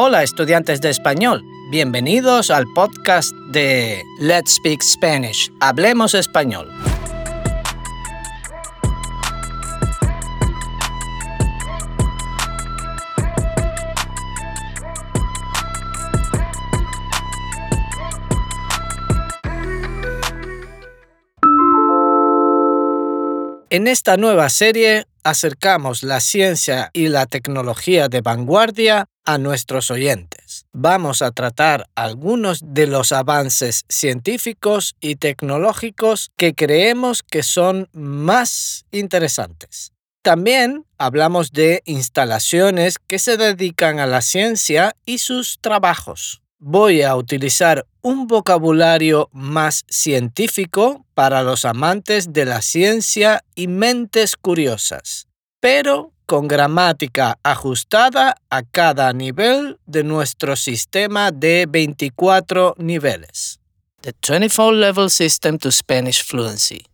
[0.00, 6.70] Hola estudiantes de español, bienvenidos al podcast de Let's Speak Spanish, Hablemos Español.
[23.70, 30.64] En esta nueva serie acercamos la ciencia y la tecnología de vanguardia a nuestros oyentes.
[30.72, 38.86] Vamos a tratar algunos de los avances científicos y tecnológicos que creemos que son más
[38.90, 39.92] interesantes.
[40.22, 47.14] También hablamos de instalaciones que se dedican a la ciencia y sus trabajos voy a
[47.14, 55.27] utilizar un vocabulario más científico para los amantes de la ciencia y mentes curiosas,
[55.60, 63.60] pero con gramática ajustada a cada nivel de nuestro sistema de 24 niveles.
[64.02, 66.84] The 24 Level System to Spanish Fluency.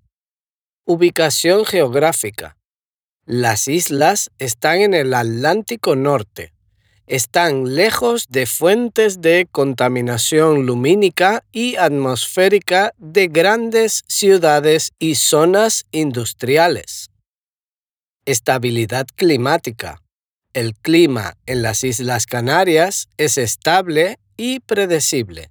[0.87, 2.56] Ubicación geográfica.
[3.27, 6.53] Las islas están en el Atlántico Norte,
[7.09, 17.11] están lejos de fuentes de contaminación lumínica y atmosférica de grandes ciudades y zonas industriales.
[18.27, 20.01] Estabilidad climática.
[20.53, 25.51] El clima en las Islas Canarias es estable y predecible,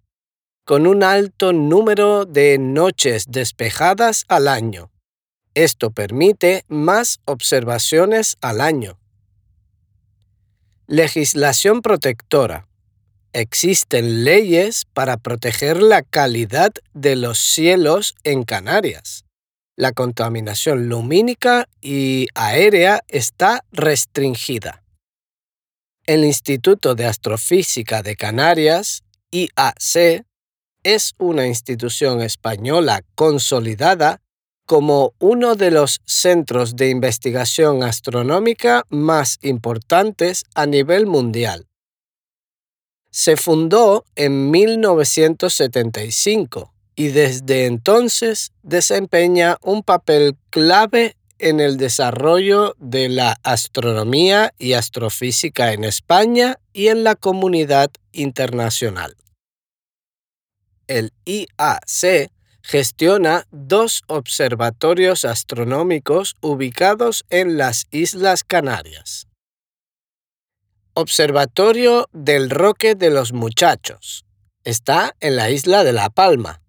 [0.63, 4.94] con un alto número de noches despejadas al año.
[5.55, 8.99] Esto permite más observaciones al año.
[10.85, 12.67] Legislación protectora.
[13.31, 19.23] Existen leyes para proteger la calidad de los cielos en Canarias.
[19.77, 24.83] La contaminación lumínica y aérea está restringida.
[26.05, 30.25] El Instituto de Astrofísica de Canarias, IAC,
[30.83, 34.22] es una institución española consolidada
[34.65, 41.67] como uno de los centros de investigación astronómica más importantes a nivel mundial.
[43.11, 53.09] Se fundó en 1975 y desde entonces desempeña un papel clave en el desarrollo de
[53.09, 59.16] la astronomía y astrofísica en España y en la comunidad internacional.
[60.87, 62.31] El IAC
[62.66, 69.28] gestiona dos observatorios astronómicos ubicados en las Islas Canarias.
[70.96, 74.26] Observatorio del Roque de los Muchachos.
[74.64, 76.64] Está en la isla de La Palma.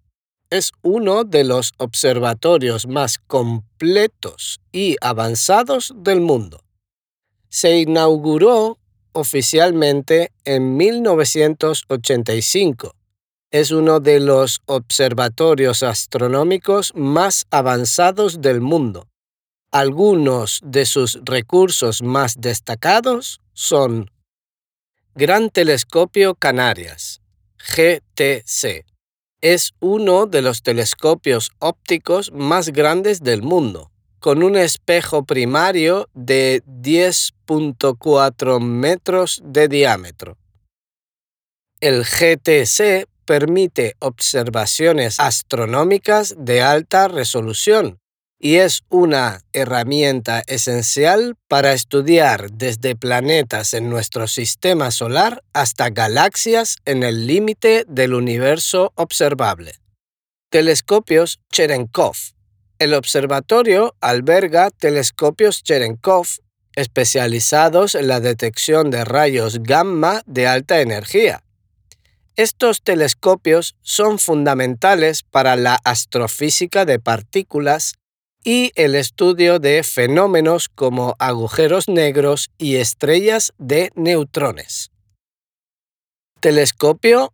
[0.51, 6.63] Es uno de los observatorios más completos y avanzados del mundo.
[7.49, 8.77] Se inauguró
[9.13, 12.93] oficialmente en 1985
[13.51, 19.07] es uno de los observatorios astronómicos más avanzados del mundo.
[19.71, 24.11] Algunos de sus recursos más destacados son
[25.15, 27.21] Gran Telescopio Canarias,
[27.57, 28.85] GTC.
[29.41, 36.63] Es uno de los telescopios ópticos más grandes del mundo, con un espejo primario de
[36.65, 40.37] 10.4 metros de diámetro.
[41.79, 47.99] El GTC permite observaciones astronómicas de alta resolución
[48.39, 56.77] y es una herramienta esencial para estudiar desde planetas en nuestro sistema solar hasta galaxias
[56.85, 59.75] en el límite del universo observable.
[60.49, 62.15] Telescopios Cherenkov.
[62.79, 66.27] El observatorio alberga telescopios Cherenkov
[66.75, 71.43] especializados en la detección de rayos gamma de alta energía.
[72.37, 77.95] Estos telescopios son fundamentales para la astrofísica de partículas
[78.43, 84.91] y el estudio de fenómenos como agujeros negros y estrellas de neutrones.
[86.39, 87.33] Telescopio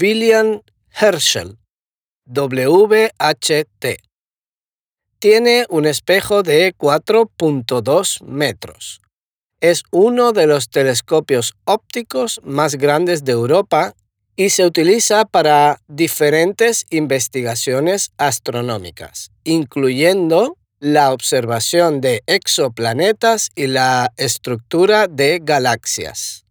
[0.00, 0.60] William
[0.92, 1.58] Herschel
[2.24, 3.86] WHT
[5.18, 9.00] tiene un espejo de 4.2 metros.
[9.60, 13.96] Es uno de los telescopios ópticos más grandes de Europa
[14.36, 25.06] y se utiliza para diferentes investigaciones astronómicas, incluyendo la observación de exoplanetas y la estructura
[25.06, 26.44] de galaxias.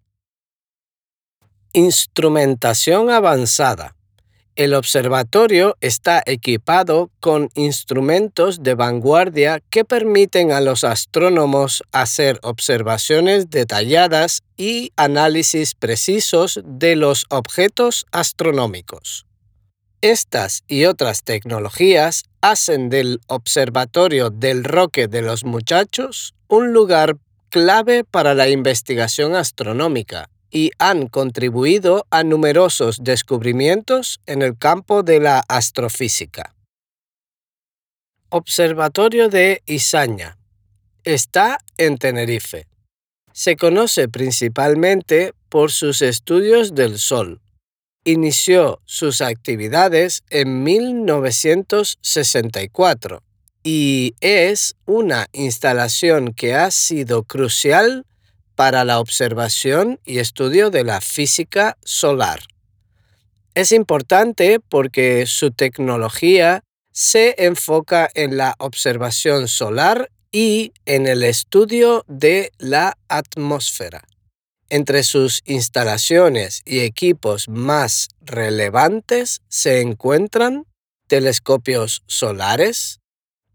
[1.74, 3.96] Instrumentación avanzada.
[4.58, 13.50] El observatorio está equipado con instrumentos de vanguardia que permiten a los astrónomos hacer observaciones
[13.50, 19.26] detalladas y análisis precisos de los objetos astronómicos.
[20.02, 27.16] Estas y otras tecnologías hacen del Observatorio del Roque de los Muchachos un lugar
[27.50, 35.22] clave para la investigación astronómica y han contribuido a numerosos descubrimientos en el campo de
[35.22, 36.54] la astrofísica.
[38.30, 40.38] Observatorio de Izaña.
[41.04, 42.68] Está en Tenerife.
[43.34, 47.40] Se conoce principalmente por sus estudios del Sol.
[48.04, 53.24] Inició sus actividades en 1964
[53.64, 58.06] y es una instalación que ha sido crucial
[58.62, 62.42] para la observación y estudio de la física solar.
[63.56, 72.06] Es importante porque su tecnología se enfoca en la observación solar y en el estudio
[72.08, 74.04] de la atmósfera.
[74.70, 80.68] Entre sus instalaciones y equipos más relevantes se encuentran
[81.08, 83.00] telescopios solares,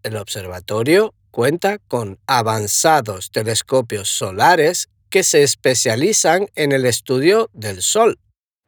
[0.03, 8.19] el observatorio cuenta con avanzados telescopios solares que se especializan en el estudio del Sol.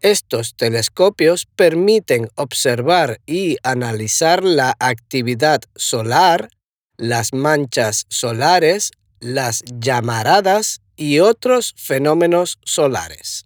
[0.00, 6.48] Estos telescopios permiten observar y analizar la actividad solar,
[6.96, 13.44] las manchas solares, las llamaradas y otros fenómenos solares.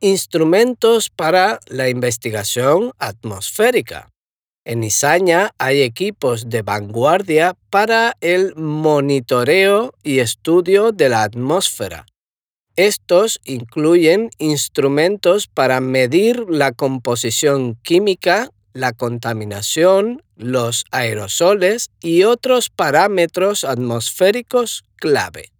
[0.00, 4.08] Instrumentos para la investigación atmosférica.
[4.64, 12.06] En Izaña hay equipos de vanguardia para el monitoreo y estudio de la atmósfera.
[12.76, 23.64] Estos incluyen instrumentos para medir la composición química, la contaminación, los aerosoles y otros parámetros
[23.64, 25.52] atmosféricos clave.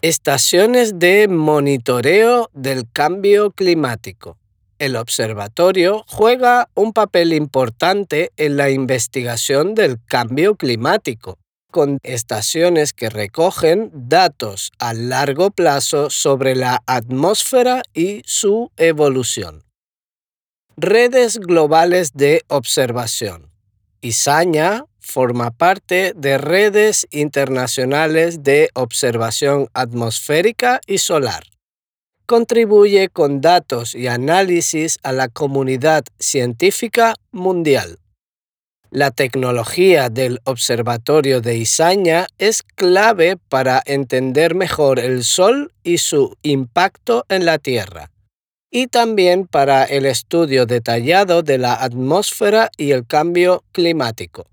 [0.00, 4.38] Estaciones de monitoreo del cambio climático
[4.78, 11.38] el observatorio juega un papel importante en la investigación del cambio climático,
[11.76, 19.62] con estaciones que recogen datos a largo plazo sobre la atmósfera y su evolución.
[20.78, 23.50] Redes globales de observación.
[24.00, 31.44] ISAña forma parte de redes internacionales de observación atmosférica y solar
[32.24, 37.98] contribuye con datos y análisis a la comunidad científica mundial.
[38.96, 46.34] La tecnología del Observatorio de Izaña es clave para entender mejor el Sol y su
[46.40, 48.10] impacto en la Tierra,
[48.70, 54.46] y también para el estudio detallado de la atmósfera y el cambio climático.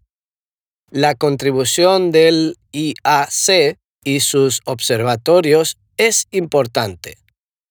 [0.92, 7.23] La contribución del IAC y sus observatorios es importante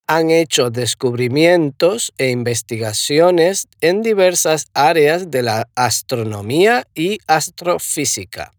[0.07, 8.53] han hecho descubrimientos e investigaciones en diversas áreas de la astronomía y astrofísica.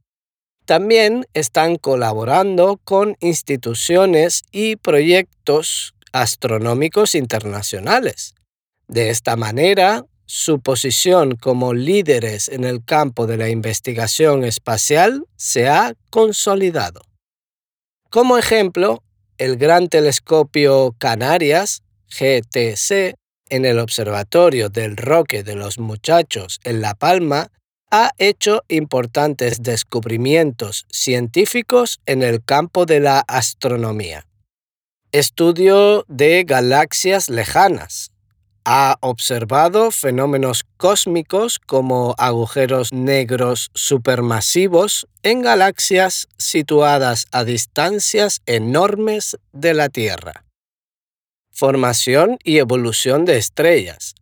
[0.65, 8.33] También están colaborando con instituciones y proyectos astronómicos internacionales.
[8.87, 15.67] De esta manera, su posición como líderes en el campo de la investigación espacial se
[15.67, 17.01] ha consolidado.
[18.09, 19.03] Como ejemplo,
[19.37, 23.15] el Gran Telescopio Canarias, GTC,
[23.49, 27.51] en el Observatorio del Roque de los Muchachos en La Palma,
[27.91, 34.25] ha hecho importantes descubrimientos científicos en el campo de la astronomía.
[35.11, 38.12] Estudio de galaxias lejanas,
[38.65, 49.73] ha observado fenómenos cósmicos como agujeros negros supermasivos en galaxias situadas a distancias enormes de
[49.73, 50.45] la Tierra.
[51.51, 54.15] Formación y evolución de estrellas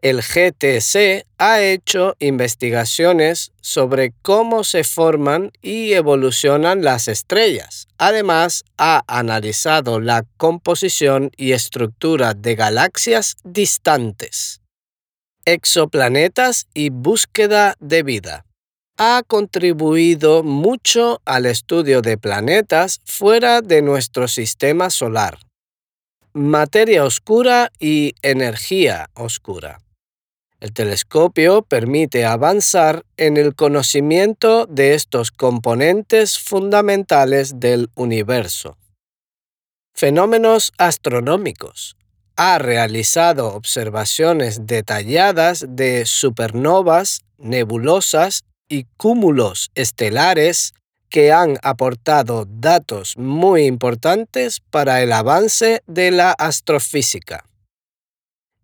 [0.00, 7.88] el GTC ha hecho investigaciones sobre cómo se forman y evolucionan las estrellas.
[7.98, 14.60] Además, ha analizado la composición y estructura de galaxias distantes,
[15.44, 18.44] exoplanetas y búsqueda de vida.
[18.98, 25.38] Ha contribuido mucho al estudio de planetas fuera de nuestro sistema solar
[26.38, 29.80] materia oscura y energía oscura.
[30.60, 38.76] El telescopio permite avanzar en el conocimiento de estos componentes fundamentales del universo.
[39.94, 41.96] Fenómenos astronómicos.
[42.36, 50.74] Ha realizado observaciones detalladas de supernovas, nebulosas y cúmulos estelares
[51.08, 57.47] que han aportado datos muy importantes para el avance de la astrofísica.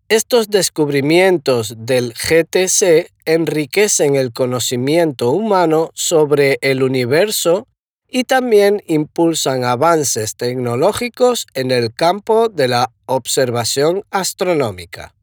[0.07, 7.67] Estos descubrimientos del GTC enriquecen el conocimiento humano sobre el universo
[8.07, 15.15] y también impulsan avances tecnológicos en el campo de la observación astronómica.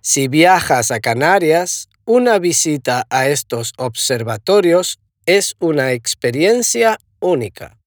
[0.00, 7.78] Si viajas a Canarias, una visita a estos observatorios es una experiencia única.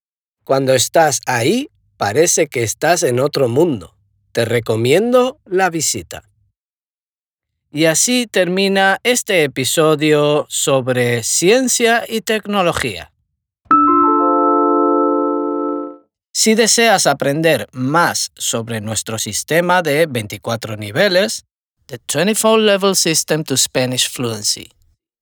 [0.45, 3.97] Cuando estás ahí, parece que estás en otro mundo.
[4.33, 6.23] Te recomiendo la visita.
[7.71, 13.11] Y así termina este episodio sobre ciencia y tecnología.
[16.33, 21.45] Si deseas aprender más sobre nuestro sistema de 24 niveles,
[21.85, 24.71] The 24 Level System to Spanish Fluency,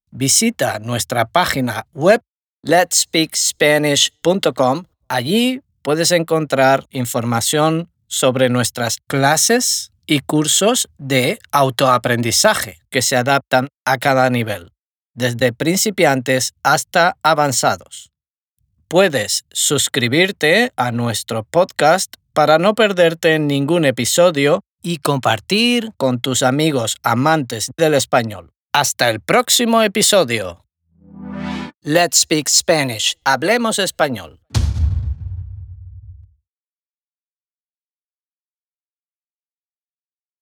[0.09, 2.21] visita nuestra página web
[2.63, 4.85] letspeakspanish.com.
[5.09, 13.97] Allí puedes encontrar información sobre nuestras clases y cursos de autoaprendizaje que se adaptan a
[13.97, 14.73] cada nivel,
[15.15, 18.11] desde principiantes hasta avanzados.
[18.89, 26.97] Puedes suscribirte a nuestro podcast para no perderte ningún episodio y compartir con tus amigos
[27.03, 28.51] amantes del español.
[28.73, 30.65] Hasta el próximo episodio.
[31.83, 33.15] Let's Speak Spanish.
[33.23, 34.41] Hablemos español.